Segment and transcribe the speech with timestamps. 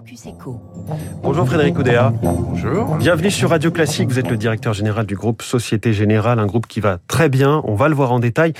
[0.00, 0.58] Focus Echo.
[1.22, 2.10] Bonjour Frédéric Oudéa.
[2.22, 2.96] Bonjour.
[2.96, 4.08] Bienvenue sur Radio Classique.
[4.08, 7.60] Vous êtes le directeur général du groupe Société Générale, un groupe qui va très bien.
[7.66, 8.54] On va le voir en détail.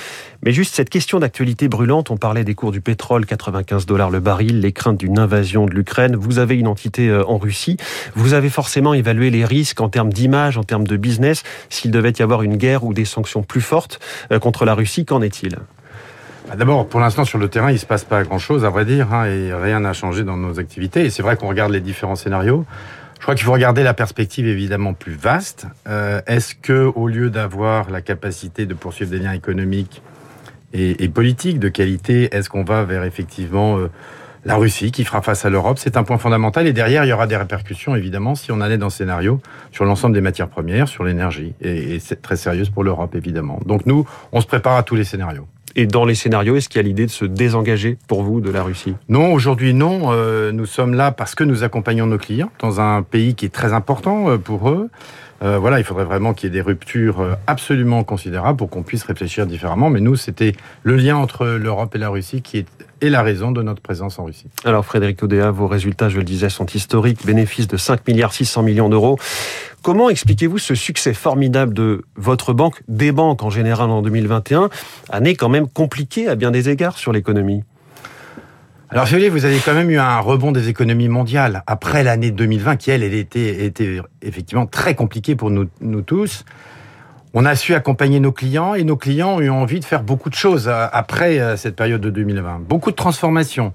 [0.44, 2.10] Mais juste cette question d'actualité brûlante.
[2.10, 5.70] On parlait des cours du pétrole, 95 dollars le baril, les craintes d'une invasion de
[5.70, 6.14] l'Ukraine.
[6.14, 7.78] Vous avez une entité euh, en Russie.
[8.14, 11.42] Vous avez forcément évalué les risques en termes d'image, en termes de business.
[11.70, 13.98] S'il devait y avoir une guerre ou des sanctions plus fortes
[14.30, 15.56] euh, contre la Russie, qu'en est-il?
[16.56, 19.24] D'abord, pour l'instant, sur le terrain, il se passe pas grand-chose, à vrai dire, hein,
[19.26, 21.04] et rien n'a changé dans nos activités.
[21.04, 22.66] Et c'est vrai qu'on regarde les différents scénarios.
[23.16, 25.66] Je crois qu'il faut regarder la perspective évidemment plus vaste.
[25.88, 30.02] Euh, Est-ce que, au lieu d'avoir la capacité de poursuivre des liens économiques
[30.72, 33.90] et, et politiques de qualité, est-ce qu'on va vers effectivement euh,
[34.44, 35.78] la Russie qui fera face à l'Europe?
[35.78, 36.66] C'est un point fondamental.
[36.66, 39.40] Et derrière, il y aura des répercussions évidemment si on allait dans ce scénario
[39.70, 43.60] sur l'ensemble des matières premières, sur l'énergie, et, et c'est très sérieuse pour l'Europe évidemment.
[43.66, 45.46] Donc nous, on se prépare à tous les scénarios.
[45.76, 48.50] Et dans les scénarios, est-ce qu'il y a l'idée de se désengager pour vous de
[48.50, 48.94] la Russie?
[49.08, 50.12] Non, aujourd'hui non.
[50.12, 53.50] Euh, nous sommes là parce que nous accompagnons nos clients dans un pays qui est
[53.50, 54.90] très important euh, pour eux.
[55.42, 58.82] Euh, voilà, il faudrait vraiment qu'il y ait des ruptures euh, absolument considérables pour qu'on
[58.82, 59.88] puisse réfléchir différemment.
[59.88, 62.66] Mais nous, c'était le lien entre l'Europe et la Russie qui est,
[63.00, 64.48] est la raison de notre présence en Russie.
[64.64, 68.62] Alors Frédéric Odéa, vos résultats, je le disais, sont historiques, bénéfice de 5 milliards 600
[68.62, 69.18] millions d'euros.
[69.82, 74.68] Comment expliquez-vous ce succès formidable de votre banque, des banques en général en 2021,
[75.08, 77.64] année quand même compliquée à bien des égards sur l'économie?
[78.90, 82.76] Alors, je vous avez quand même eu un rebond des économies mondiales après l'année 2020,
[82.76, 83.70] qui elle, était,
[84.20, 86.44] effectivement très compliquée pour nous, nous tous.
[87.32, 90.28] On a su accompagner nos clients et nos clients ont eu envie de faire beaucoup
[90.28, 92.62] de choses euh, après euh, cette période de 2020.
[92.68, 93.72] Beaucoup de transformations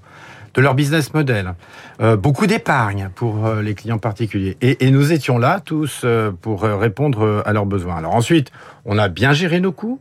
[0.56, 1.54] de leur business model,
[2.00, 4.56] euh, beaucoup d'épargne pour euh, les clients particuliers.
[4.62, 7.96] Et, nous étions là tous euh, pour répondre à leurs besoins.
[7.96, 8.50] Alors ensuite,
[8.86, 10.00] on a bien géré nos coûts.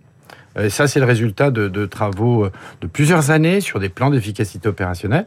[0.58, 2.48] Et ça, c'est le résultat de, travaux
[2.80, 5.26] de plusieurs années sur des plans d'efficacité opérationnelle.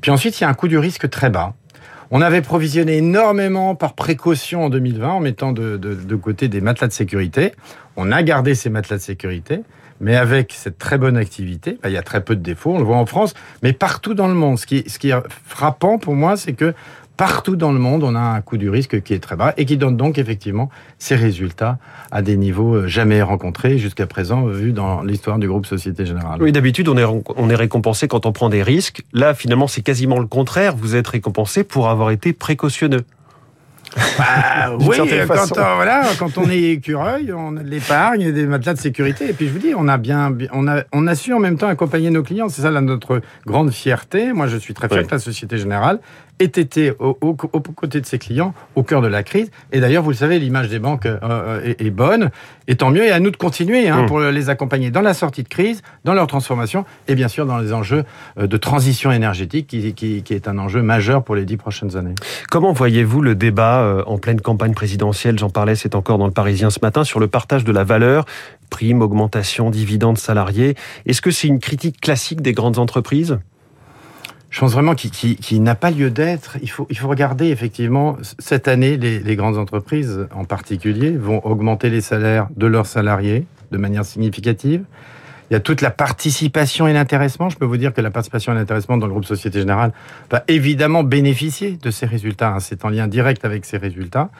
[0.00, 1.54] Puis ensuite, il y a un coût du risque très bas.
[2.12, 6.92] On avait provisionné énormément par précaution en 2020 en mettant de, côté des matelas de
[6.92, 7.52] sécurité.
[7.96, 9.62] On a gardé ces matelas de sécurité,
[10.00, 12.78] mais avec cette très bonne activité, bah, il y a très peu de défauts, on
[12.78, 14.58] le voit en France, mais partout dans le monde.
[14.58, 15.16] Ce qui, ce qui est
[15.46, 16.74] frappant pour moi, c'est que
[17.16, 19.64] partout dans le monde, on a un coût du risque qui est très bas et
[19.64, 21.78] qui donne donc effectivement ses résultats
[22.12, 26.40] à des niveaux jamais rencontrés jusqu'à présent vu dans l'histoire du groupe Société Générale.
[26.40, 29.02] Oui, d'habitude, on est, on est récompensé quand on prend des risques.
[29.12, 30.76] Là, finalement, c'est quasiment le contraire.
[30.76, 33.04] Vous êtes récompensé pour avoir été précautionneux.
[34.18, 34.96] Bah, oui,
[35.28, 39.30] quand on, voilà, quand on est écureuil, on a de l'épargne, des matelas de sécurité.
[39.30, 41.58] Et puis je vous dis, on a bien, on a, on a su en même
[41.58, 42.48] temps accompagner nos clients.
[42.48, 44.32] C'est ça là, notre grande fierté.
[44.32, 45.06] Moi, je suis très fier oui.
[45.06, 46.00] que la Société Générale
[46.40, 49.50] ait été aux au, au, côtés de ses clients au cœur de la crise.
[49.72, 52.30] Et d'ailleurs, vous le savez, l'image des banques euh, est, est, bonne.
[52.68, 53.04] Et tant mieux.
[53.04, 54.06] Et à nous de continuer hein, mmh.
[54.06, 57.58] pour les accompagner dans la sortie de crise, dans leur transformation et bien sûr dans
[57.58, 58.04] les enjeux
[58.36, 62.14] de transition énergétique qui, qui, qui est un enjeu majeur pour les dix prochaines années.
[62.50, 66.32] Comment voyez-vous le débat euh, en pleine campagne présidentielle J'en parlais, c'est encore dans le
[66.32, 68.24] Parisien ce matin, sur le partage de la valeur,
[68.70, 70.74] prime, augmentation, dividendes salariés.
[71.06, 73.38] Est-ce que c'est une critique classique des grandes entreprises?
[74.50, 76.56] Je pense vraiment qu'il qu qu n'a pas lieu d'être.
[76.62, 81.90] Il faut, il faut regarder effectivement, cette année, les, grandes entreprises en particulier vont augmenter
[81.90, 84.84] les salaires de leurs salariés de manière significative.
[85.50, 87.48] Il y a toute la participation et l'intéressement.
[87.48, 89.92] Je peux vous dire que la participation et l'intéressement dans le groupe Société Générale
[90.30, 92.54] va évidemment bénéficier de ces résultats.
[92.54, 92.60] Hein.
[92.60, 94.30] C'est en lien direct avec ces résultats.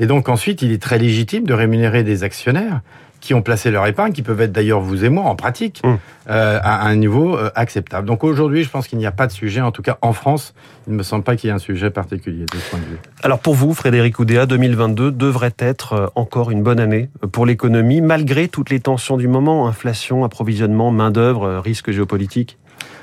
[0.00, 2.80] Et donc ensuite, il est très légitime de rémunérer des actionnaires
[3.20, 5.94] qui ont placé leur épargne, qui peuvent être d'ailleurs vous et moi en pratique, mmh.
[6.30, 8.06] euh, à un niveau euh, acceptable.
[8.06, 10.54] Donc aujourd'hui, je pense qu'il n'y a pas de sujet, en tout cas en France,
[10.86, 12.84] il ne me semble pas qu'il y ait un sujet particulier de ce point de
[12.84, 12.98] vue.
[13.22, 18.00] Alors pour vous, Frédéric Oudéa, 2022 devrait être euh, encore une bonne année pour l'économie,
[18.00, 22.58] malgré toutes les tensions du moment, inflation, approvisionnement, main-d'œuvre, risque géopolitique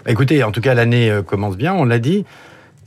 [0.07, 2.25] Écoutez, en tout cas, l'année commence bien, on l'a dit.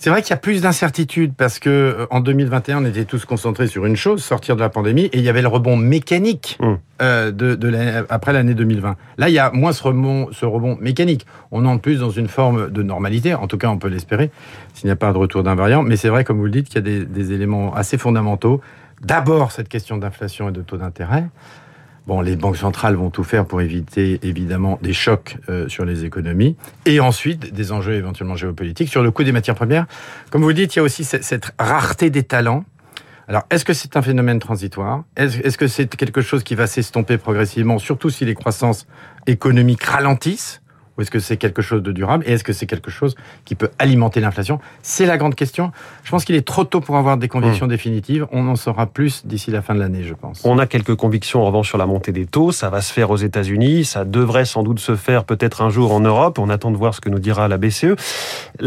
[0.01, 3.25] C'est vrai qu'il y a plus d'incertitudes parce que euh, en 2021, on était tous
[3.25, 6.57] concentrés sur une chose, sortir de la pandémie, et il y avait le rebond mécanique
[6.61, 6.75] mmh.
[7.03, 8.97] euh, de, de la, après l'année 2020.
[9.17, 11.27] Là, il y a moins ce rebond, ce rebond mécanique.
[11.51, 14.31] On entre plus dans une forme de normalité, en tout cas, on peut l'espérer,
[14.73, 15.83] s'il n'y a pas de retour d'invariant.
[15.83, 18.61] Mais c'est vrai, comme vous le dites, qu'il y a des, des éléments assez fondamentaux.
[19.03, 21.25] D'abord, cette question d'inflation et de taux d'intérêt.
[22.09, 26.07] Bon, les banques centrales vont tout faire pour éviter évidemment des chocs euh, sur les
[26.07, 26.57] économies
[26.87, 29.85] et ensuite des enjeux éventuellement géopolitiques sur le coût des matières premières.
[30.31, 32.65] Comme vous dites, il y a aussi cette, cette rareté des talents.
[33.29, 35.05] Alors, est-ce que c'est un phénomène transitoire?
[35.17, 38.87] Est-ce est -ce que c'est quelque chose qui va s'estomper progressivement, surtout si les croissances
[39.27, 40.63] économiques ralentissent?
[40.99, 43.15] Ou est-ce que c'est quelque chose de durable et est-ce que c'est quelque chose
[43.45, 44.59] qui peut alimenter l'inflation?
[44.83, 45.71] C'est la grande question.
[46.03, 47.71] Je pense qu'il est trop tôt pour avoir des convictions mmh.
[47.71, 48.27] définitives.
[48.33, 50.43] On en saura plus d'ici la fin de l'année, je pense.
[50.45, 52.53] On a quelques convictions en revanche sur la montée des taux.
[52.53, 53.85] Ça va se faire aux États-Unis.
[53.85, 56.39] Ça devrait sans doute se faire peut-être un jour en Europe.
[56.39, 57.95] On attend de voir ce que nous dira la BCE.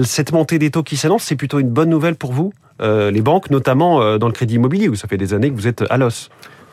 [0.03, 3.21] Cette montée des taux qui s'annonce, c'est plutôt une bonne nouvelle pour vous euh, les
[3.21, 5.83] banques, notamment euh, dans le crédit immobilier, où ça fait des années que vous êtes
[5.89, 6.29] à l'os.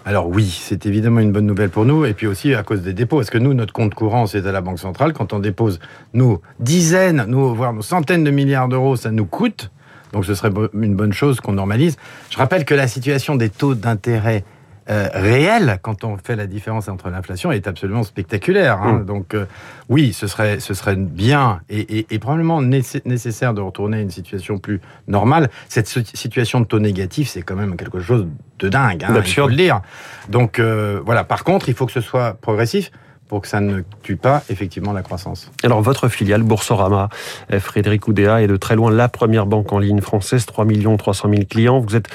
[0.08, 2.94] Alors oui, c'est évidemment une bonne nouvelle pour nous, et puis aussi à cause des
[2.94, 5.12] dépôts, parce que nous, notre compte courant, c'est à la Banque centrale.
[5.12, 5.80] Quand on dépose
[6.14, 9.70] nos dizaines, nos, voire nos centaines de milliards d'euros, ça nous coûte.
[10.14, 11.98] Donc ce serait une bonne chose qu'on normalise.
[12.30, 14.44] Je rappelle que la situation des taux d'intérêt
[14.90, 18.80] euh, réel quand on fait la différence entre l'inflation est absolument spectaculaire.
[18.82, 19.00] Hein.
[19.00, 19.04] Mm.
[19.04, 19.46] Donc euh,
[19.88, 24.58] oui, ce serait ce serait bien et, et, probablement nécessaire de retourner à une situation
[24.58, 25.50] plus normale.
[25.68, 28.26] Cette situation de taux négatif, c'est quand même quelque chose
[28.58, 29.04] de dingue.
[29.04, 29.12] Hein,
[29.46, 29.80] le dire.
[30.28, 31.24] Donc euh, voilà.
[31.24, 32.90] Par contre, il faut que ce soit progressif
[33.28, 35.50] pour que ça ne tue pas effectivement la croissance.
[35.62, 37.08] Alors votre filiale Boursorama,
[37.52, 40.66] euh, Frédéric Oudéa, est de très loin la première banque en ligne française, 3
[40.98, 41.80] 300 000 clients.
[41.80, 42.08] Vous êtes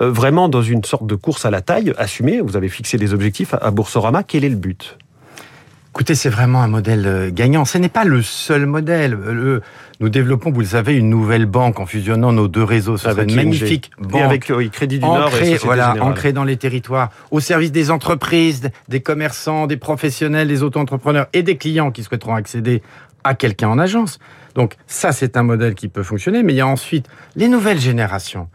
[0.00, 2.40] euh, vraiment dans une sorte de course à la taille assumée.
[2.40, 4.22] Vous avez fixé des objectifs à Boursorama.
[4.22, 4.98] Quel est le but?
[6.06, 7.64] Écoutez, c'est vraiment un modèle euh, gagnant.
[7.64, 9.18] Ce n'est pas le seul modèle.
[9.98, 12.96] nous développons, vous le savez, une nouvelle banque en fusionnant nos deux réseaux.
[12.96, 14.22] C'est une magnifique banque.
[14.22, 19.00] avec Crédit du Nord et voilà, ancrée dans les territoires, au service des entreprises, des
[19.00, 22.82] commerçants, des professionnels, des auto-entrepreneurs et des clients qui souhaiteront accéder
[23.24, 24.20] à quelqu'un en agence.
[24.54, 26.44] Donc ça, c'est un modèle qui peut fonctionner.
[26.44, 28.48] Mais il y a ensuite les nouvelles générations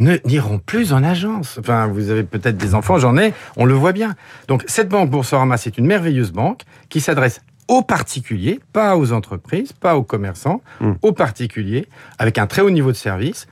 [0.00, 1.58] n'iront plus en agence.
[1.58, 4.14] Enfin, vous avez peut-être des enfants, j'en ai, on le voit bien.
[4.48, 9.72] Donc cette banque Boursorama, c'est une merveilleuse banque qui s'adresse aux particuliers, pas aux entreprises,
[9.72, 10.94] pas aux commerçants, hmm.
[11.02, 11.86] aux particuliers,
[12.18, 13.46] avec un très haut niveau de service.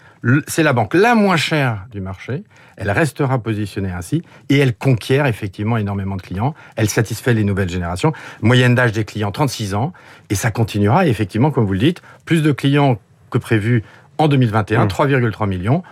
[0.49, 2.43] C'est la banque la moins chère du marché.
[2.77, 6.55] Elle restera positionnée ainsi et elle conquiert effectivement énormément de clients.
[6.75, 8.12] Elle satisfait les nouvelles générations.
[8.43, 9.93] Moyenne d'âge des clients 36 ans
[10.31, 11.06] et ça continuera.
[11.06, 12.99] Et effectivement, comme vous le dites, plus de clients
[13.31, 13.85] que prévu
[14.19, 15.49] en 2021, 3,3 hmm.
[15.49, 15.83] millions.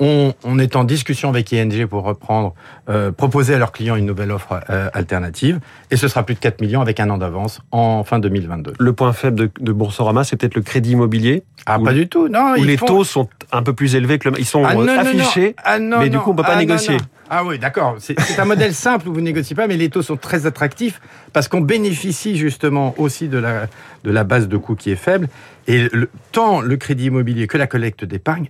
[0.00, 2.54] On, est en discussion avec ING pour reprendre,
[2.88, 5.60] euh, proposer à leurs clients une nouvelle offre euh, alternative.
[5.90, 8.74] Et ce sera plus de 4 millions avec un an d'avance en fin 2022.
[8.78, 12.54] Le point faible de, Boursorama, c'est peut-être le crédit immobilier Ah, pas du tout, non.
[12.58, 14.38] Où les taux sont un peu plus élevés que le...
[14.38, 16.96] Ils sont ah, affichés, ah, mais du coup, on ne peut pas ah, négocier.
[17.30, 17.96] Ah oui, d'accord.
[17.98, 21.00] C'est un modèle simple où vous négociez pas, mais les taux sont très attractifs
[21.32, 23.66] parce qu'on bénéficie justement aussi de la,
[24.04, 25.28] de la base de coût qui est faible.
[25.66, 25.88] Et
[26.32, 28.48] tant le crédit immobilier que la collecte d'épargne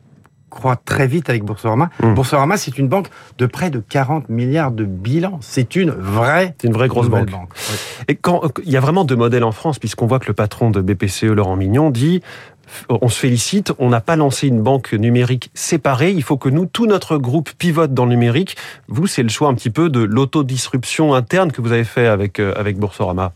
[0.54, 1.90] croît très vite avec Boursorama.
[2.02, 2.14] Mmh.
[2.14, 3.08] Boursorama, c'est une banque
[3.38, 5.38] de près de 40 milliards de bilan.
[5.42, 7.28] C'est une vraie, c'est une vraie grosse banque.
[8.08, 10.70] Et quand il y a vraiment deux modèles en France, puisqu'on voit que le patron
[10.70, 12.22] de BPCE, Laurent Mignon, dit
[12.88, 16.66] on se félicite, on n'a pas lancé une banque numérique séparée, il faut que nous,
[16.66, 18.56] tout notre groupe pivote dans le numérique.
[18.88, 22.40] Vous, c'est le choix un petit peu de l'autodisruption interne que vous avez fait avec,
[22.40, 23.32] euh, avec Boursorama.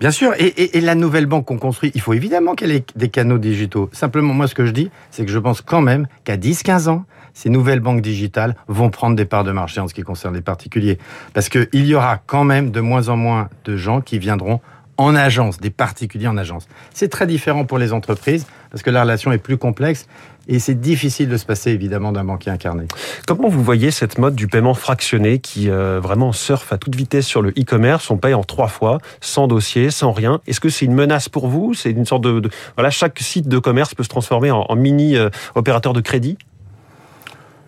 [0.00, 3.36] Bien sûr, et, la nouvelle banque qu'on construit, il faut évidemment qu'elle ait des canaux
[3.36, 3.90] digitaux.
[3.92, 7.04] Simplement, moi, ce que je dis, c'est que je pense quand même qu'à 10-15 ans,
[7.34, 10.40] ces nouvelles banques digitales vont prendre des parts de marché en ce qui concerne les
[10.40, 10.96] particuliers.
[11.34, 14.60] Parce qu'il y aura quand même de moins en moins de gens qui viendront
[14.96, 16.66] en agence, des particuliers en agence.
[16.94, 20.06] C'est très différent pour les entreprises parce que la relation est plus complexe
[20.50, 22.86] et c'est difficile de se passer évidemment d'un banquier incarné.
[23.26, 27.24] Comment vous voyez cette mode du paiement fractionné qui euh, vraiment surfe à toute vitesse
[27.24, 28.10] sur le e-commerce?
[28.10, 30.40] On paye en trois fois, sans dossier, sans rien.
[30.48, 31.72] Est-ce que c'est une menace pour vous?
[31.74, 35.30] C'est une sorte de, voilà, chaque site de commerce peut se transformer en, mini euh,
[35.54, 36.36] opérateur de crédit?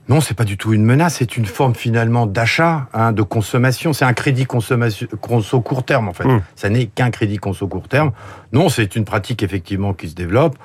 [0.09, 3.93] Non, c'est pas du tout une menace, c'est une forme finalement d'achat, hein, de consommation.
[3.93, 6.25] C'est un crédit consommation conso court terme en fait.
[6.25, 6.41] Hmm.
[6.57, 8.11] Ça n'est qu'un crédit conso court terme.
[8.53, 10.59] Non, c'est une pratique effectivement qui se développe.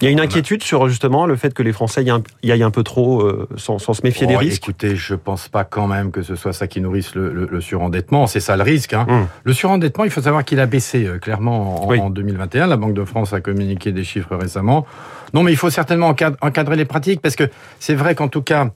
[0.00, 2.70] Il y a une inquiétude sur justement le fait que les Français y aillent un
[2.70, 4.62] peu trop euh, sans, se méfier des oh, risques.
[4.62, 8.28] Écoutez, je pense pas quand même que ce soit ça qui nourrisse le, surendettement.
[8.28, 8.92] C'est ça le risque.
[8.94, 9.06] Hein.
[9.08, 9.26] Hmm.
[9.42, 12.68] Le surendettement, il faut savoir qu'il a baissé euh, clairement en, 2021.
[12.68, 14.86] La Banque de France a communiqué des chiffres récemment.
[15.34, 17.44] Non, mais il faut certainement encadrer les pratiques parce que
[17.80, 18.70] c'est vrai qu'en tout cas,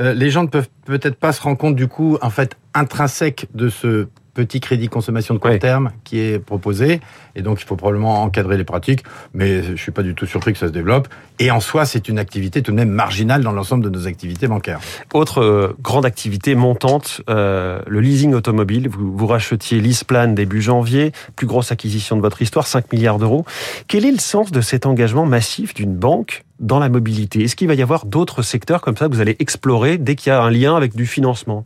[0.00, 3.46] euh, les gens ne peuvent peut-être pas se rendre compte du coup, en fait, intrinsèque
[3.54, 7.00] de ce petit crédit consommation de court terme qui est proposé.
[7.36, 9.04] Et donc, il faut probablement encadrer les pratiques.
[9.32, 11.08] Mais je suis pas du tout surpris que ça se développe.
[11.38, 14.46] Et en soi, c'est une activité tout de même marginale dans l'ensemble de nos activités
[14.48, 14.80] bancaires.
[15.12, 18.88] Autre euh, grande activité montante, euh, le leasing automobile.
[18.88, 23.44] Vous, vous rachetiez Leaseplan début janvier, plus grosse acquisition de votre histoire, 5 milliards d'euros.
[23.88, 27.44] Quel est le sens de cet engagement massif d'une banque dans la mobilité?
[27.44, 30.30] Est-ce qu'il va y avoir d'autres secteurs comme ça que vous allez explorer dès qu'il
[30.30, 31.64] y a un lien avec du financement?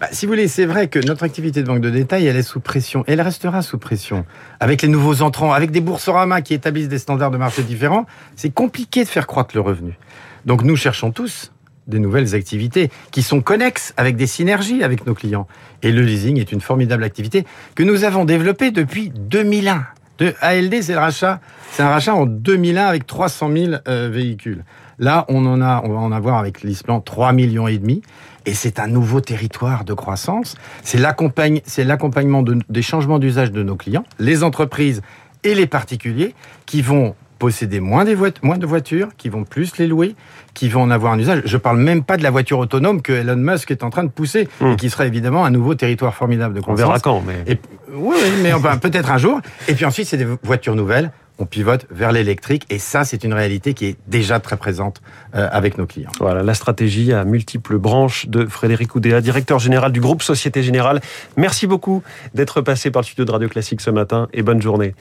[0.00, 2.42] Bah, si vous voulez, c'est vrai que notre activité de banque de détail, elle est
[2.42, 3.02] sous pression.
[3.06, 4.26] Elle restera sous pression.
[4.60, 8.50] Avec les nouveaux entrants, avec des boursorama qui établissent des standards de marché différents, c'est
[8.50, 9.98] compliqué de faire croître le revenu.
[10.44, 11.52] Donc nous cherchons tous
[11.86, 15.46] des nouvelles activités qui sont connexes avec des synergies avec nos clients.
[15.82, 19.86] Et le leasing est une formidable activité que nous avons développée depuis 2001.
[20.18, 21.40] De ALD, c'est le rachat,
[21.72, 24.64] c'est un rachat en 2001 avec 300 000 euh, véhicules.
[24.98, 28.02] Là, on en a, on va en avoir avec l'Isplan 3 millions et demi.
[28.46, 30.54] Et c'est un nouveau territoire de croissance.
[30.82, 35.02] C'est l'accompagnement des changements d'usage de nos clients, les entreprises
[35.42, 36.34] et les particuliers
[36.64, 40.14] qui vont posséder moins, des moins de voitures, qui vont plus les louer,
[40.54, 41.42] qui vont en avoir un usage.
[41.44, 44.08] Je parle même pas de la voiture autonome que Elon Musk est en train de
[44.08, 44.76] pousser et hmm.
[44.76, 46.82] qui sera évidemment un nouveau territoire formidable de croissance.
[46.82, 47.58] On verra quand, mais...
[47.92, 49.40] oui, mais enfin, peut-être un jour.
[49.68, 53.34] Et puis ensuite, c'est des voitures nouvelles on pivote vers l'électrique et ça c'est une
[53.34, 55.00] réalité qui est déjà très présente
[55.34, 56.10] euh, avec nos clients.
[56.18, 61.00] Voilà la stratégie à multiples branches de Frédéric Oudéa, directeur général du groupe Société Générale.
[61.36, 62.02] Merci beaucoup
[62.34, 64.94] d'être passé par le studio de Radio Classique ce matin et bonne journée.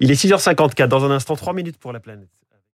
[0.00, 2.28] Il est 6h54 dans un instant 3 minutes pour la planète.